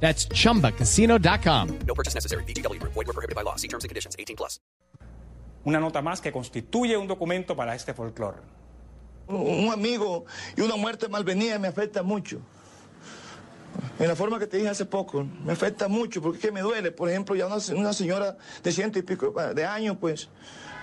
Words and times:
That's 0.00 0.28
chumbacasino.com. 0.28 1.78
No 1.86 1.94
purchase 1.94 2.14
necessary. 2.14 2.44
BGW. 2.44 2.80
Void 2.82 2.94
were 2.94 3.12
prohibited 3.12 3.34
by 3.34 3.42
law. 3.42 3.56
See 3.56 3.68
terms 3.68 3.84
and 3.84 3.88
conditions. 3.88 4.14
18 4.18 4.36
plus. 4.36 4.60
Una 5.64 5.80
nota 5.80 6.00
más 6.00 6.20
que 6.20 6.30
constituye 6.30 6.96
un 6.96 7.08
documento 7.08 7.56
para 7.56 7.74
este 7.74 7.92
folclore. 7.92 8.38
Un 9.26 9.72
amigo 9.72 10.24
y 10.56 10.60
una 10.60 10.76
muerte 10.76 11.08
malvenida 11.08 11.58
me 11.58 11.66
afecta 11.66 12.04
mucho. 12.04 12.40
En 13.98 14.06
la 14.06 14.14
forma 14.14 14.38
que 14.38 14.46
te 14.46 14.58
dije 14.58 14.68
hace 14.68 14.84
poco, 14.84 15.26
me 15.44 15.52
afecta 15.52 15.88
mucho 15.88 16.22
porque 16.22 16.38
es 16.38 16.44
que 16.44 16.52
me 16.52 16.60
duele. 16.60 16.92
Por 16.92 17.08
ejemplo, 17.08 17.34
ya 17.34 17.46
una, 17.46 17.56
una 17.74 17.92
señora 17.92 18.36
de 18.62 18.72
ciento 18.72 18.98
y 18.98 19.02
pico 19.02 19.32
de 19.32 19.64
años, 19.64 19.96
pues, 20.00 20.28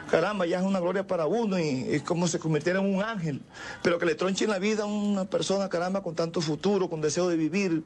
caramba, 0.10 0.46
ya 0.46 0.60
es 0.60 0.66
una 0.66 0.80
gloria 0.80 1.06
para 1.06 1.26
uno 1.26 1.60
y 1.60 1.86
es 1.90 2.04
como 2.04 2.28
se 2.28 2.40
convirtiera 2.40 2.80
en 2.80 2.96
un 2.96 3.04
ángel. 3.04 3.42
Pero 3.82 4.00
que 4.00 4.06
le 4.06 4.16
tronche 4.16 4.46
en 4.46 4.52
la 4.52 4.60
vida 4.60 4.84
a 4.84 4.86
una 4.86 5.26
persona, 5.26 5.70
caramba, 5.70 6.04
con 6.04 6.16
tanto 6.16 6.42
futuro, 6.42 6.90
con 6.90 7.02
deseo 7.02 7.28
de 7.28 7.38
vivir, 7.38 7.84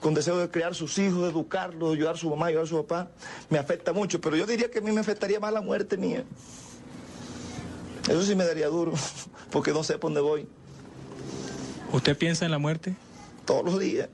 con 0.00 0.14
deseo 0.14 0.38
de 0.38 0.50
criar 0.50 0.74
sus 0.74 0.98
hijos, 0.98 1.22
de 1.22 1.30
educarlos, 1.30 1.90
de 1.90 1.96
ayudar 1.96 2.14
a 2.14 2.18
su 2.18 2.30
mamá, 2.30 2.46
ayudar 2.46 2.64
a 2.64 2.68
su 2.68 2.86
papá, 2.86 3.10
me 3.50 3.58
afecta 3.58 3.92
mucho. 3.92 4.20
Pero 4.20 4.36
yo 4.36 4.46
diría 4.46 4.70
que 4.70 4.78
a 4.78 4.82
mí 4.82 4.92
me 4.92 5.00
afectaría 5.00 5.40
más 5.40 5.52
la 5.52 5.60
muerte 5.60 5.96
mía. 5.96 6.24
Eso 8.08 8.22
sí 8.22 8.34
me 8.34 8.44
daría 8.44 8.68
duro, 8.68 8.92
porque 9.50 9.72
no 9.72 9.82
sé 9.82 9.94
por 9.94 10.10
dónde 10.10 10.20
voy. 10.20 10.46
¿Usted 11.92 12.16
piensa 12.18 12.44
en 12.44 12.50
la 12.50 12.58
muerte? 12.58 12.94
Todos 13.44 13.64
los 13.64 13.78
días, 13.78 14.08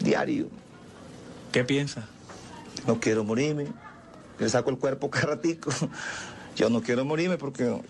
diario. 0.00 0.48
¿Qué 1.52 1.64
piensa? 1.64 2.08
No 2.86 3.00
quiero 3.00 3.24
morirme. 3.24 3.68
Le 4.38 4.48
saco 4.48 4.70
el 4.70 4.78
cuerpo 4.78 5.08
cada 5.10 5.36
ratico. 5.36 5.70
Yo 6.56 6.70
no 6.70 6.82
quiero 6.82 7.04
morirme 7.04 7.36
porque 7.36 7.80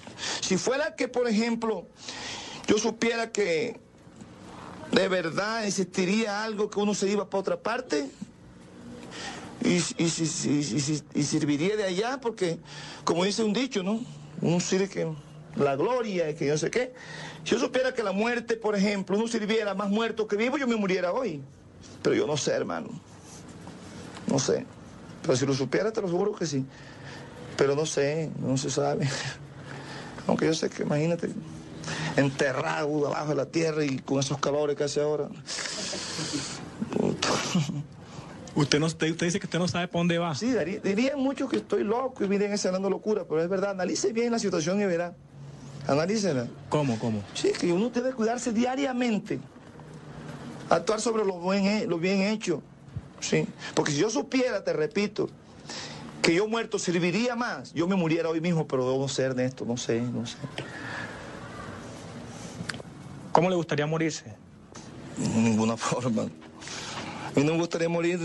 si 0.41 0.57
fuera 0.57 0.95
que, 0.95 1.09
por 1.09 1.29
ejemplo, 1.29 1.87
yo 2.67 2.79
supiera 2.79 3.31
que 3.31 3.79
de 4.93 5.09
verdad 5.09 5.67
existiría 5.67 6.45
algo 6.45 6.71
que 6.71 6.79
uno 6.81 6.95
se 6.95 7.09
iba 7.09 7.29
para 7.29 7.41
otra 7.41 7.57
parte 7.61 8.09
y, 9.63 9.69
y, 9.69 9.83
y, 9.99 11.03
y, 11.15 11.23
serviría 11.23 11.77
de 11.77 11.85
allá, 11.85 12.21
porque 12.21 12.59
como 13.05 13.25
dice 13.25 13.43
un 13.43 13.53
dicho, 13.53 13.83
¿no? 13.83 14.01
Uno 14.41 14.61
sirve 14.61 14.89
que 14.89 15.11
la 15.57 15.77
gloria 15.77 16.31
y 16.31 16.35
que 16.35 16.47
yo 16.47 16.59
sé 16.59 16.71
qué. 16.71 16.93
Si 17.45 17.53
yo 17.53 17.59
supiera 17.59 17.95
que 17.95 18.03
la 18.03 18.13
muerte, 18.13 18.57
por 18.57 18.77
ejemplo, 18.77 19.17
uno 19.17 19.29
sirviera 19.29 19.75
más 19.75 19.89
muerto 19.89 20.27
que 20.27 20.37
vivo, 20.37 20.59
yo 20.59 20.67
me 20.67 20.77
muriera 20.77 21.13
hoy. 21.13 21.41
Pero 22.03 22.15
yo 22.15 22.27
no 22.27 22.37
sé, 22.37 22.53
hermano. 22.53 22.89
No 24.27 24.39
sé. 24.39 24.67
Pero 25.23 25.37
si 25.37 25.47
lo 25.47 25.55
supiera, 25.55 25.93
te 25.93 26.01
lo 26.01 26.09
aseguro 26.09 26.35
que 26.35 26.47
sí. 26.47 26.67
Pero 27.57 27.77
no 27.77 27.87
sé, 27.87 28.31
no 28.41 28.57
se 28.57 28.71
sabe. 28.71 29.09
Aunque 30.27 30.47
yo 30.47 30.55
sé 30.55 30.71
que, 30.71 30.83
imagínate, 30.83 31.31
enterrado 32.17 33.07
abajo 33.07 33.31
de 33.31 33.35
la 33.35 33.47
tierra 33.47 33.85
y 33.85 33.99
con 33.99 34.21
esos 34.21 34.39
calores 34.39 34.77
que 34.77 34.85
hace 34.85 35.01
ahora. 35.01 35.29
Usted, 38.57 38.79
no, 38.79 38.87
usted, 38.87 39.11
usted 39.11 39.27
dice 39.27 39.41
que 39.41 39.47
usted 39.47 39.59
no 39.59 39.67
sabe 39.67 39.89
para 39.89 39.99
dónde 39.99 40.17
va. 40.17 40.33
Sí, 40.37 40.47
dirían 40.53 40.81
diría 40.81 41.17
mucho 41.17 41.49
que 41.49 41.57
estoy 41.57 41.83
loco 41.83 42.23
y 42.23 42.29
miren 42.29 42.53
ese 42.53 42.69
hablando 42.69 42.89
locura, 42.89 43.25
pero 43.29 43.43
es 43.43 43.49
verdad. 43.49 43.71
Analice 43.71 44.13
bien 44.13 44.31
la 44.31 44.39
situación 44.39 44.81
y 44.81 44.87
verá. 44.87 45.13
Analícela. 45.89 46.47
¿Cómo, 46.69 46.97
cómo? 47.01 47.23
Sí, 47.35 47.51
que 47.51 47.73
uno 47.73 47.91
debe 47.91 48.13
cuidarse 48.13 48.53
diariamente. 48.53 49.41
Actuar 50.71 51.01
sobre 51.01 51.25
lo 51.25 51.41
bien, 51.51 51.89
lo 51.89 51.99
bien 51.99 52.23
hecho. 52.23 52.63
Sí. 53.19 53.47
Porque 53.75 53.91
si 53.91 53.99
yo 53.99 54.09
supiera, 54.09 54.63
te 54.63 54.73
repito, 54.73 55.29
que 56.25 56.35
yo 56.35 56.49
muerto 56.49 56.79
serviría 56.79 57.37
más, 57.37 57.75
yo 57.75 57.87
me 57.87 57.97
muriera 57.97 58.31
hoy 58.31 58.41
mismo, 58.41 58.67
pero 58.67 58.91
debo 58.91 59.07
ser 59.09 59.33
Ernesto, 59.33 59.67
no 59.67 59.77
sé, 59.77 60.01
no 60.01 60.25
sé. 60.25 60.39
¿Cómo 63.31 63.51
le 63.51 63.57
gustaría 63.57 63.87
morirse? 63.87 64.35
De 65.19 65.29
ninguna 65.29 65.77
forma. 65.77 66.23
A 66.23 67.39
mí 67.39 67.45
no 67.45 67.53
me 67.53 67.59
gustaría 67.59 67.91
morir 67.91 68.19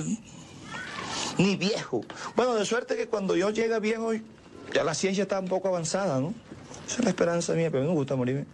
ni 1.37 1.57
viejo. 1.57 2.01
Bueno, 2.37 2.55
de 2.55 2.65
suerte 2.65 2.95
que 2.95 3.07
cuando 3.07 3.35
yo 3.35 3.49
llegue 3.49 3.77
viejo, 3.81 4.13
ya 4.73 4.85
la 4.85 4.93
ciencia 4.93 5.23
está 5.23 5.37
un 5.37 5.49
poco 5.49 5.67
avanzada, 5.67 6.21
¿no? 6.21 6.33
Esa 6.87 6.99
es 6.99 7.03
la 7.03 7.09
esperanza 7.09 7.53
mía, 7.53 7.69
pero 7.69 7.83
a 7.83 7.85
mí 7.85 7.89
me 7.91 7.97
gusta 7.97 8.15
morirme. 8.15 8.45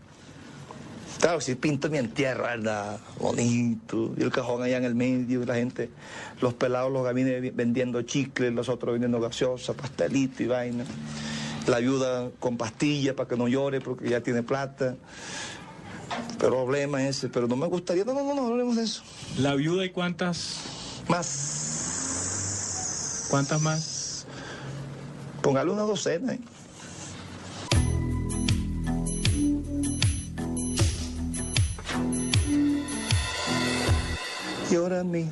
Claro, 1.26 1.42
si 1.42 1.56
pinto 1.56 1.90
mi 1.90 1.98
entierro, 1.98 2.44
¿verdad? 2.44 3.00
Bonito. 3.20 4.14
Y 4.16 4.22
el 4.22 4.32
cajón 4.32 4.62
allá 4.62 4.78
en 4.78 4.84
el 4.84 4.94
medio, 4.94 5.42
y 5.42 5.46
la 5.48 5.56
gente, 5.56 5.90
los 6.40 6.54
pelados, 6.54 6.94
los 6.94 7.04
gabines 7.04 7.56
vendiendo 7.56 8.00
chicles, 8.04 8.54
los 8.54 8.70
otros 8.70 8.92
vendiendo 8.92 9.20
gaseosa, 9.20 9.74
pastelito 9.74 10.44
y 10.44 10.46
vaina. 10.46 10.86
La 11.66 11.78
ayuda 11.78 12.30
con 12.40 12.58
pastillas 12.58 13.16
para 13.16 13.28
que 13.28 13.38
no 13.38 13.48
llore 13.48 13.82
porque 13.82 14.08
ya 14.08 14.22
tiene 14.22 14.44
plata. 14.44 14.98
Problema 16.38 17.08
ese, 17.08 17.28
pero 17.28 17.48
no 17.48 17.56
me 17.56 17.66
gustaría. 17.66 18.06
No, 18.06 18.14
no, 18.14 18.24
no, 18.24 18.36
no 18.36 18.46
hablemos 18.46 18.76
de 18.76 18.84
eso. 18.84 19.02
¿La 19.40 19.56
viuda 19.56 19.84
y 19.84 19.90
cuántas? 19.90 20.60
Más. 21.08 23.26
¿Cuántas 23.32 23.60
más? 23.64 24.28
Póngale 25.42 25.72
una 25.72 25.82
docena, 25.82 26.36
¿eh? 26.36 26.40
Mi 34.76 35.32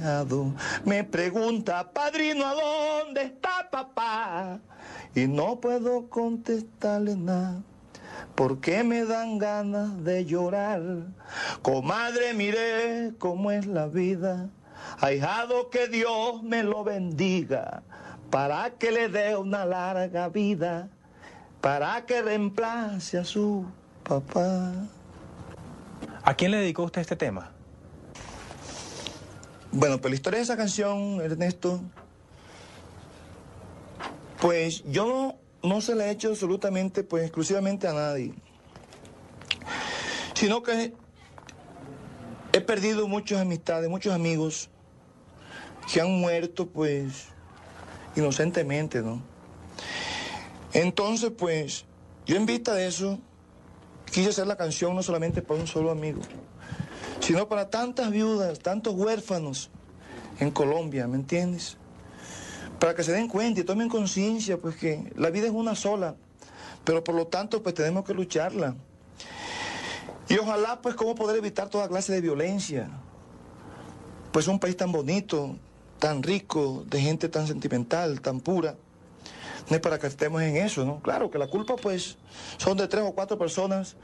me 0.85 1.03
pregunta, 1.03 1.91
padrino, 1.91 2.45
¿a 2.45 2.53
dónde 2.53 3.23
está 3.23 3.69
papá? 3.69 4.61
Y 5.13 5.27
no 5.27 5.59
puedo 5.59 6.07
contestarle 6.07 7.17
nada. 7.17 7.61
Porque 8.35 8.85
me 8.85 9.03
dan 9.03 9.39
ganas 9.39 10.01
de 10.01 10.23
llorar. 10.23 10.81
Comadre, 11.61 12.33
mire 12.33 13.11
cómo 13.19 13.51
es 13.51 13.65
la 13.65 13.87
vida. 13.87 14.49
Ahijado 14.99 15.69
que 15.69 15.89
Dios 15.89 16.41
me 16.41 16.63
lo 16.63 16.85
bendiga. 16.85 17.83
Para 18.29 18.69
que 18.69 18.91
le 18.91 19.09
dé 19.09 19.35
una 19.35 19.65
larga 19.65 20.29
vida. 20.29 20.87
Para 21.59 22.05
que 22.05 22.21
reemplace 22.21 23.17
a 23.17 23.25
su 23.25 23.65
papá. 24.05 24.71
¿A 26.23 26.33
quién 26.33 26.51
le 26.51 26.59
dedicó 26.59 26.83
usted 26.83 27.01
este 27.01 27.17
tema? 27.17 27.51
Bueno, 29.75 29.99
pues 29.99 30.11
la 30.11 30.15
historia 30.15 30.37
de 30.37 30.43
esa 30.43 30.55
canción, 30.55 31.19
Ernesto, 31.19 31.81
pues 34.39 34.83
yo 34.85 35.35
no, 35.63 35.81
se 35.81 35.95
la 35.95 36.05
he 36.05 36.11
hecho 36.11 36.29
absolutamente, 36.29 37.03
pues 37.03 37.23
exclusivamente 37.23 37.87
a 37.87 37.93
nadie. 37.93 38.35
Sino 40.35 40.61
que 40.61 40.93
he 42.51 42.61
perdido 42.61 43.07
muchas 43.07 43.41
amistades, 43.41 43.89
muchos 43.89 44.13
amigos 44.13 44.69
que 45.91 46.01
han 46.01 46.19
muerto, 46.19 46.67
pues, 46.67 47.29
inocentemente, 48.15 49.01
¿no? 49.01 49.23
Entonces, 50.73 51.31
pues, 51.35 51.85
yo 52.27 52.35
en 52.35 52.45
vista 52.45 52.75
de 52.75 52.85
eso, 52.85 53.17
quise 54.11 54.29
hacer 54.29 54.45
la 54.45 54.55
canción 54.55 54.95
no 54.95 55.01
solamente 55.01 55.41
para 55.41 55.59
un 55.59 55.65
solo 55.65 55.89
amigo, 55.89 56.21
sino 57.23 57.47
para 57.47 57.69
tantas 57.69 58.11
viudas, 58.11 58.59
tantos 58.59 58.93
huérfanos 58.95 59.69
en 60.41 60.51
Colombia, 60.51 61.07
¿me 61.07 61.15
entiendes? 61.15 61.77
Para 62.79 62.95
que 62.95 63.03
se 63.03 63.13
den 63.13 63.29
cuenta 63.29 63.61
y 63.61 63.63
tomen 63.63 63.87
conciencia, 63.87 64.57
pues 64.57 64.75
que 64.75 65.09
la 65.15 65.29
vida 65.29 65.45
es 65.45 65.53
una 65.53 65.73
sola, 65.73 66.15
pero 66.83 67.01
por 67.01 67.15
lo 67.15 67.27
tanto, 67.27 67.63
pues 67.63 67.75
tenemos 67.75 68.03
que 68.03 68.13
lucharla. 68.13 68.75
Y 70.27 70.37
ojalá, 70.37 70.81
pues, 70.81 70.95
cómo 70.95 71.15
poder 71.15 71.37
evitar 71.37 71.69
toda 71.69 71.87
clase 71.87 72.11
de 72.11 72.19
violencia. 72.19 72.89
Pues 74.33 74.49
un 74.49 74.59
país 74.59 74.75
tan 74.75 74.91
bonito, 74.91 75.55
tan 75.99 76.23
rico, 76.23 76.83
de 76.89 76.99
gente 76.99 77.29
tan 77.29 77.47
sentimental, 77.47 78.19
tan 78.19 78.41
pura. 78.41 78.75
No 79.69 79.75
es 79.77 79.81
para 79.81 79.97
que 79.97 80.07
estemos 80.07 80.41
en 80.41 80.57
eso, 80.57 80.83
¿no? 80.83 80.99
Claro 80.99 81.31
que 81.31 81.37
la 81.37 81.47
culpa, 81.47 81.77
pues, 81.77 82.17
son 82.57 82.75
de 82.75 82.89
tres 82.89 83.05
o 83.05 83.13
cuatro 83.13 83.37
personas 83.37 83.95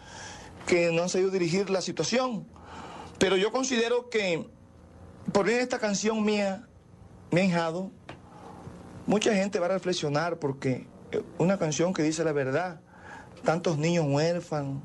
que 0.67 0.89
no 0.93 1.01
han 1.01 1.09
sabido 1.09 1.31
dirigir 1.31 1.69
la 1.69 1.81
situación. 1.81 2.45
Pero 3.19 3.35
yo 3.35 3.51
considero 3.51 4.09
que 4.09 4.49
por 5.33 5.45
bien 5.45 5.59
esta 5.59 5.79
canción 5.79 6.23
mía, 6.23 6.67
me 7.31 7.41
ha 7.41 7.43
hijado, 7.45 7.91
mucha 9.05 9.33
gente 9.33 9.59
va 9.59 9.67
a 9.67 9.69
reflexionar 9.69 10.39
porque 10.39 10.87
una 11.37 11.57
canción 11.57 11.93
que 11.93 12.01
dice 12.01 12.23
la 12.23 12.31
verdad, 12.31 12.81
tantos 13.43 13.77
niños 13.77 14.05
huérfanos, 14.07 14.81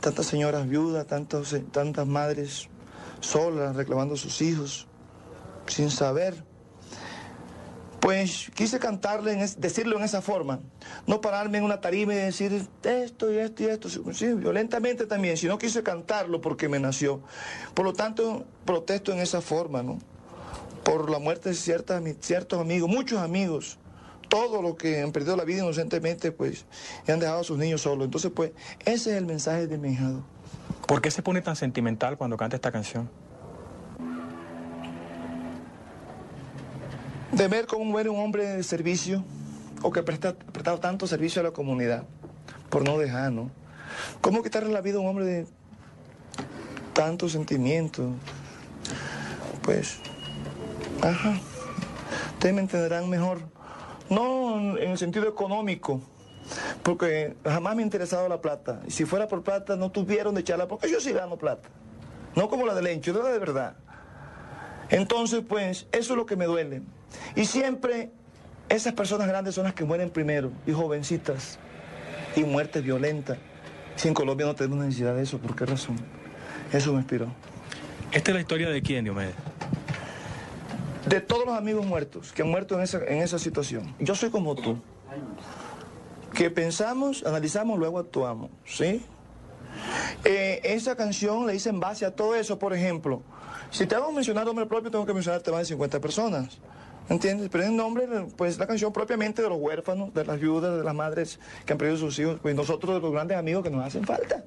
tantas 0.00 0.26
señoras 0.26 0.68
viudas, 0.68 1.06
tantos, 1.06 1.56
tantas 1.72 2.06
madres 2.06 2.68
solas 3.20 3.76
reclamando 3.76 4.14
a 4.14 4.18
sus 4.18 4.42
hijos, 4.42 4.86
sin 5.66 5.90
saber. 5.90 6.44
Pues 8.00 8.50
quise 8.54 8.78
cantarle, 8.78 9.32
en 9.32 9.40
decirlo 9.58 9.96
en 9.98 10.04
esa 10.04 10.22
forma. 10.22 10.60
No 11.06 11.20
pararme 11.20 11.58
en 11.58 11.64
una 11.64 11.80
tarima 11.80 12.14
y 12.14 12.16
decir 12.16 12.52
esto 12.84 13.32
y 13.32 13.38
esto 13.38 13.62
y 13.62 13.66
esto. 13.66 13.88
Violentamente 14.36 15.06
también, 15.06 15.36
sino 15.36 15.58
quise 15.58 15.82
cantarlo 15.82 16.40
porque 16.40 16.68
me 16.68 16.78
nació. 16.78 17.20
Por 17.74 17.84
lo 17.84 17.92
tanto, 17.92 18.44
protesto 18.64 19.12
en 19.12 19.18
esa 19.18 19.40
forma, 19.40 19.82
¿no? 19.82 19.98
Por 20.84 21.10
la 21.10 21.18
muerte 21.18 21.50
de 21.50 21.54
ciertas, 21.54 22.02
ciertos 22.20 22.60
amigos, 22.60 22.88
muchos 22.88 23.18
amigos. 23.18 23.78
Todos 24.28 24.62
los 24.62 24.76
que 24.76 25.00
han 25.00 25.10
perdido 25.12 25.36
la 25.36 25.44
vida 25.44 25.62
inocentemente, 25.62 26.32
pues, 26.32 26.66
y 27.06 27.10
han 27.10 27.18
dejado 27.18 27.40
a 27.40 27.44
sus 27.44 27.56
niños 27.56 27.80
solos. 27.80 28.04
Entonces, 28.04 28.30
pues, 28.34 28.52
ese 28.80 29.10
es 29.12 29.16
el 29.16 29.26
mensaje 29.26 29.66
de 29.66 29.78
mi 29.78 29.92
hijado. 29.92 30.22
¿Por 30.86 31.00
qué 31.00 31.10
se 31.10 31.22
pone 31.22 31.40
tan 31.40 31.56
sentimental 31.56 32.18
cuando 32.18 32.36
canta 32.36 32.56
esta 32.56 32.70
canción? 32.70 33.10
De 37.38 37.46
ver 37.46 37.66
cómo 37.66 37.84
muere 37.84 38.08
un 38.08 38.18
hombre 38.18 38.44
de 38.44 38.62
servicio 38.64 39.24
o 39.82 39.92
que 39.92 40.02
presta, 40.02 40.30
ha 40.30 40.34
prestado 40.34 40.80
tanto 40.80 41.06
servicio 41.06 41.40
a 41.40 41.44
la 41.44 41.52
comunidad 41.52 42.02
por 42.68 42.84
no 42.84 42.98
dejar, 42.98 43.30
¿no? 43.30 43.48
¿Cómo 44.20 44.42
quitarle 44.42 44.72
la 44.72 44.80
vida 44.80 44.96
a 44.96 45.00
un 45.00 45.06
hombre 45.06 45.24
de 45.24 45.46
tantos 46.94 47.32
sentimientos? 47.32 48.10
Pues, 49.62 50.00
ajá, 51.00 51.38
ustedes 52.32 52.54
me 52.56 52.60
entenderán 52.60 53.08
mejor. 53.08 53.38
No 54.10 54.76
en 54.76 54.90
el 54.90 54.98
sentido 54.98 55.28
económico, 55.28 56.00
porque 56.82 57.36
jamás 57.44 57.76
me 57.76 57.82
ha 57.82 57.84
interesado 57.84 58.28
la 58.28 58.40
plata. 58.40 58.80
Y 58.84 58.90
si 58.90 59.04
fuera 59.04 59.28
por 59.28 59.44
plata, 59.44 59.76
no 59.76 59.92
tuvieron 59.92 60.34
de 60.34 60.40
echarla, 60.40 60.66
porque 60.66 60.90
yo 60.90 61.00
sí 61.00 61.12
gano 61.12 61.36
plata. 61.36 61.68
No 62.34 62.48
como 62.48 62.66
la 62.66 62.74
del 62.74 62.88
Encho, 62.88 63.12
no 63.12 63.22
la 63.22 63.30
de 63.30 63.38
verdad. 63.38 63.76
Entonces, 64.90 65.42
pues, 65.46 65.86
eso 65.92 66.12
es 66.12 66.16
lo 66.16 66.26
que 66.26 66.36
me 66.36 66.46
duele. 66.46 66.82
Y 67.36 67.44
siempre 67.44 68.10
esas 68.68 68.92
personas 68.92 69.28
grandes 69.28 69.54
son 69.54 69.64
las 69.64 69.74
que 69.74 69.84
mueren 69.84 70.10
primero, 70.10 70.52
y 70.66 70.72
jovencitas, 70.72 71.58
y 72.36 72.44
muertes 72.44 72.82
violentas. 72.82 73.38
Si 73.96 74.08
en 74.08 74.14
Colombia 74.14 74.46
no 74.46 74.54
tenemos 74.54 74.84
necesidad 74.84 75.14
de 75.14 75.22
eso, 75.22 75.38
¿por 75.38 75.56
qué 75.56 75.66
razón? 75.66 75.96
Eso 76.72 76.92
me 76.92 76.98
inspiró. 76.98 77.26
¿Esta 78.12 78.30
es 78.30 78.34
la 78.34 78.40
historia 78.40 78.70
de 78.70 78.80
quién, 78.82 79.04
Diomedes? 79.04 79.34
De 81.06 81.20
todos 81.20 81.46
los 81.46 81.56
amigos 81.56 81.86
muertos 81.86 82.32
que 82.32 82.42
han 82.42 82.50
muerto 82.50 82.76
en 82.76 82.82
esa, 82.82 82.98
en 83.04 83.18
esa 83.18 83.38
situación, 83.38 83.94
yo 83.98 84.14
soy 84.14 84.30
como 84.30 84.54
tú. 84.54 84.80
Que 86.34 86.50
pensamos, 86.50 87.24
analizamos, 87.24 87.78
luego 87.78 87.98
actuamos, 87.98 88.50
¿sí? 88.64 89.02
Eh, 90.24 90.60
esa 90.64 90.96
canción 90.96 91.46
la 91.46 91.54
hice 91.54 91.68
en 91.68 91.80
base 91.80 92.04
a 92.04 92.14
todo 92.14 92.34
eso, 92.34 92.58
por 92.58 92.74
ejemplo. 92.74 93.22
Si 93.70 93.86
te 93.86 93.94
hago 93.94 94.10
mencionar 94.12 94.46
nombre 94.46 94.66
propio, 94.66 94.90
tengo 94.90 95.06
que 95.06 95.14
mencionarte 95.14 95.50
más 95.50 95.60
de 95.60 95.66
50 95.66 96.00
personas. 96.00 96.58
¿Entiendes? 97.08 97.48
Pero 97.50 97.64
en 97.64 97.76
nombre, 97.76 98.06
pues 98.36 98.58
la 98.58 98.66
canción 98.66 98.92
propiamente 98.92 99.40
de 99.40 99.48
los 99.48 99.58
huérfanos, 99.58 100.12
de 100.12 100.24
las 100.24 100.38
viudas, 100.38 100.76
de 100.76 100.84
las 100.84 100.94
madres 100.94 101.38
que 101.64 101.72
han 101.72 101.78
perdido 101.78 101.96
sus 101.96 102.18
hijos, 102.18 102.38
pues 102.42 102.54
nosotros 102.54 102.94
de 102.94 103.00
los 103.00 103.12
grandes 103.12 103.38
amigos 103.38 103.62
que 103.64 103.70
nos 103.70 103.84
hacen 103.84 104.04
falta. 104.04 104.44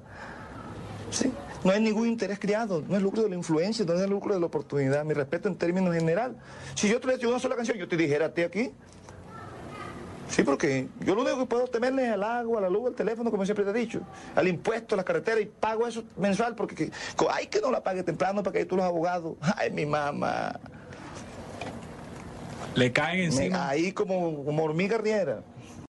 ¿Sí? 1.10 1.32
No 1.64 1.72
hay 1.72 1.80
ningún 1.80 2.08
interés 2.08 2.38
criado, 2.38 2.82
no 2.88 2.96
es 2.96 3.02
lucro 3.02 3.22
de 3.22 3.28
la 3.28 3.34
influencia, 3.34 3.84
no 3.84 3.94
es 3.94 4.00
el 4.00 4.10
lucro 4.10 4.34
de 4.34 4.40
la 4.40 4.46
oportunidad. 4.46 5.04
Mi 5.04 5.14
respeto 5.14 5.48
en 5.48 5.56
términos 5.56 5.94
general. 5.94 6.36
Si 6.74 6.88
yo 6.88 7.00
te 7.00 7.08
decía 7.08 7.28
una 7.28 7.38
sola 7.40 7.56
canción, 7.56 7.78
yo 7.78 7.88
te 7.88 7.96
dijera 7.96 8.26
a 8.26 8.34
ti 8.34 8.42
aquí. 8.42 8.70
Sí, 10.32 10.42
porque 10.44 10.88
yo 11.00 11.14
lo 11.14 11.20
único 11.20 11.38
que 11.40 11.44
puedo 11.46 11.66
temerle 11.66 12.06
es 12.06 12.12
al 12.12 12.22
agua, 12.24 12.56
a 12.58 12.62
la 12.62 12.70
luz, 12.70 12.86
al 12.88 12.94
teléfono, 12.94 13.30
como 13.30 13.44
siempre 13.44 13.64
te 13.66 13.70
he 13.70 13.74
dicho, 13.74 14.00
al 14.34 14.48
impuesto, 14.48 14.94
a 14.94 14.96
la 14.96 15.04
carretera, 15.04 15.38
y 15.40 15.44
pago 15.44 15.86
eso 15.86 16.04
mensual, 16.16 16.54
porque, 16.54 16.74
que, 16.74 16.90
co- 17.16 17.28
ay, 17.30 17.48
que 17.48 17.60
no 17.60 17.70
la 17.70 17.82
pague 17.82 18.02
temprano 18.02 18.42
para 18.42 18.58
que 18.58 18.64
tú 18.64 18.76
los 18.76 18.84
abogados. 18.86 19.34
Ay, 19.58 19.70
mi 19.70 19.84
mamá. 19.84 20.58
Le 22.74 22.90
caen 22.92 23.18
Me- 23.18 23.24
encima. 23.26 23.68
ahí 23.68 23.92
como, 23.92 24.42
como 24.44 24.64
hormiga 24.64 24.96
riera. 24.96 25.42